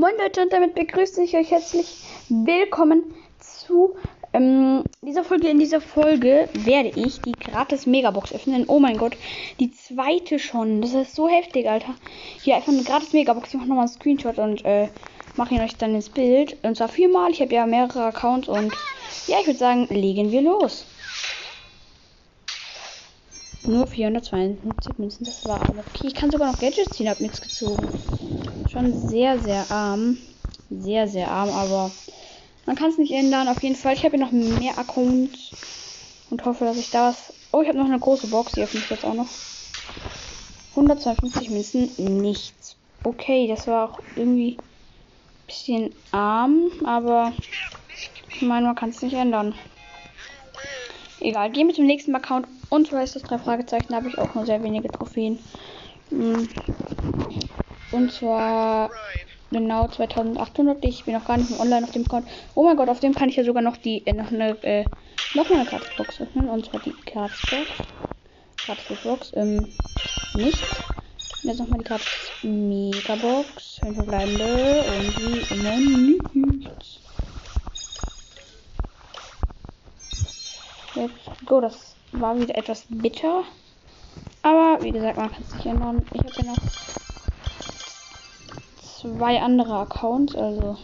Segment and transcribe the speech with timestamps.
[0.00, 1.86] Moin Leute und damit begrüße ich euch herzlich
[2.30, 3.02] willkommen
[3.38, 3.96] zu
[4.32, 5.48] ähm, dieser Folge.
[5.48, 8.64] In dieser Folge werde ich die gratis Megabox öffnen.
[8.66, 9.14] Oh mein Gott,
[9.58, 10.80] die zweite schon.
[10.80, 11.94] Das ist so heftig, Alter.
[12.42, 13.48] Hier einfach eine gratis Megabox.
[13.48, 14.88] Ich mache nochmal einen Screenshot und äh,
[15.36, 16.56] mache ihn euch dann ins Bild.
[16.62, 17.30] Und zwar viermal.
[17.32, 18.72] Ich habe ja mehrere Accounts und
[19.26, 20.86] ja, ich würde sagen, legen wir los.
[23.64, 26.06] Nur 452 Münzen, das war aber okay.
[26.06, 27.86] Ich kann sogar noch Gadgets ziehen, hab nichts gezogen.
[28.70, 30.16] Schon sehr, sehr arm.
[30.70, 31.90] Sehr, sehr arm, aber
[32.66, 33.48] man kann es nicht ändern.
[33.48, 35.50] Auf jeden Fall, ich habe hier noch mehr Accounts
[36.30, 37.32] und hoffe, dass ich da was.
[37.50, 39.26] Oh, ich habe noch eine große Box, die öffne ich jetzt auch noch.
[40.70, 42.76] 152 Münzen, nichts.
[43.02, 47.32] Okay, das war auch irgendwie ein bisschen arm, aber
[48.28, 49.52] ich meine, man kann es nicht ändern.
[51.18, 52.46] Egal, gehen wir zum nächsten Account.
[52.68, 55.40] Und ist das drei Fragezeichen, da habe ich auch nur sehr wenige Trophäen.
[56.10, 56.48] Hm.
[57.92, 58.90] Und zwar
[59.50, 60.84] genau 2800.
[60.84, 62.26] Ich bin noch gar nicht mehr online auf dem Account.
[62.54, 64.84] Oh mein Gott, auf dem kann ich ja sogar noch die äh, noch eine äh,
[65.34, 66.48] noch eine Gratisbox öffnen.
[66.48, 67.68] Und zwar die Gratisbox.
[68.64, 69.32] Gratisbox.
[69.34, 69.68] Ähm,
[70.34, 70.64] nicht.
[71.42, 73.80] Jetzt nochmal die Gratis Megabox.
[73.82, 77.00] Fünf verbleibende und wie immer nichts.
[80.94, 81.60] Let's go.
[81.60, 83.44] Das war wieder etwas bitter.
[84.42, 86.02] Aber wie gesagt, man kann es nicht ändern.
[86.12, 86.58] Ich habe ja noch
[89.00, 90.34] zwei andere Accounts.
[90.34, 90.76] Also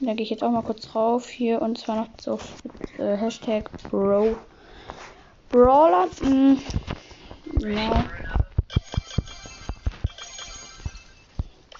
[0.00, 1.62] da gehe ich jetzt auch mal kurz drauf hier.
[1.62, 2.38] Und zwar noch so
[2.98, 4.36] äh, Hashtag Bro.
[5.50, 6.08] Brawler.
[6.20, 6.56] Mh,
[7.54, 8.04] genau.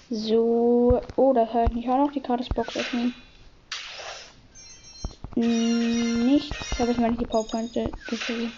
[0.09, 1.01] So.
[1.15, 3.13] Oh, das ich nicht auch noch die Kartesbox öffnen.
[5.35, 6.79] Nichts.
[6.79, 8.51] Habe ich nicht die Powerpointe gesehen.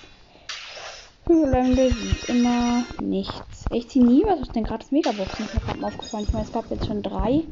[1.40, 3.68] Verbleibende wie immer nichts.
[3.70, 5.46] Ich ziehe nie was aus den gratis Megaboxen.
[5.46, 6.26] Ist mir aufgefallen.
[6.26, 7.44] Ich meine, es gab jetzt schon drei.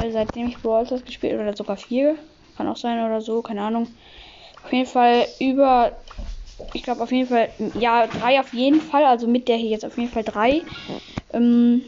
[0.00, 2.16] Äh, seitdem ich Brawl Stars gespielt oder sogar vier.
[2.56, 3.88] Kann auch sein oder so, keine Ahnung.
[4.64, 5.92] Auf jeden Fall über.
[6.72, 7.50] Ich glaube auf jeden Fall.
[7.78, 9.04] Ja, drei auf jeden Fall.
[9.04, 10.62] Also mit der hier jetzt auf jeden Fall drei.
[11.32, 11.82] Ähm,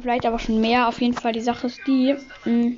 [0.00, 0.88] vielleicht aber schon mehr.
[0.88, 2.14] Auf jeden Fall die Sache ist die.
[2.44, 2.72] Mh,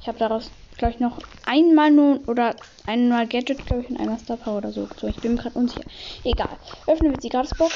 [0.00, 2.54] ich habe daraus glaube ich, noch einmal nur oder
[2.86, 4.88] einmal Gadget, glaube ich, und einmal Star Power oder so.
[4.96, 5.82] So, ich bin mir gerade unsicher.
[6.24, 6.56] Egal.
[6.86, 7.74] Öffnen wir die Gratisbox.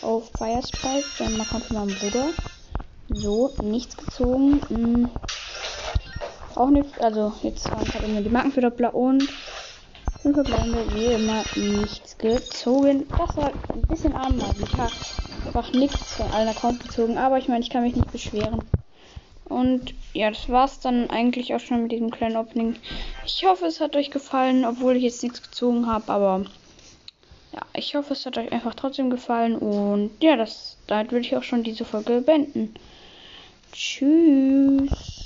[0.00, 2.28] Auf Fire Strike, dann mal kommt von meinem Bruder.
[3.08, 4.60] So, nichts gezogen.
[4.68, 5.10] Hm.
[6.54, 9.28] Auch nicht, also jetzt waren halt immer die Marken für Doppler und
[10.22, 13.06] fünf verbleibende, wie immer nichts gezogen.
[13.16, 14.92] Das war ein bisschen arm, ich habe
[15.46, 18.60] einfach nichts von allen Accounts gezogen, aber ich meine, ich kann mich nicht beschweren.
[19.48, 22.76] Und ja, das war's dann eigentlich auch schon mit diesem kleinen Opening.
[23.24, 26.44] Ich hoffe, es hat euch gefallen, obwohl ich jetzt nichts gezogen habe, aber
[27.52, 31.36] ja, ich hoffe, es hat euch einfach trotzdem gefallen und ja, das damit würde ich
[31.36, 32.74] auch schon diese Folge beenden.
[33.72, 35.17] Tschüss.